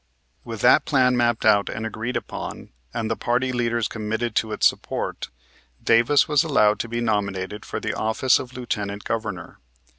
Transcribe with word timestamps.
With 0.43 0.61
that 0.61 0.83
plan 0.85 1.15
mapped 1.15 1.45
out 1.45 1.69
and 1.69 1.85
agreed 1.85 2.17
upon, 2.17 2.71
and 2.91 3.07
the 3.07 3.15
party 3.15 3.51
leaders 3.51 3.87
committed 3.87 4.33
to 4.37 4.51
its 4.51 4.65
support, 4.65 5.29
Davis 5.83 6.27
was 6.27 6.43
allowed 6.43 6.79
to 6.79 6.89
be 6.89 7.01
nominated 7.01 7.63
for 7.65 7.79
the 7.79 7.93
office 7.93 8.39
of 8.39 8.53
Lieutenant 8.57 9.03
Governor. 9.03 9.59